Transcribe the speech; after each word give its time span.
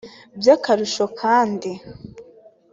By’akarusho 0.39 1.05
kandi 1.21 1.69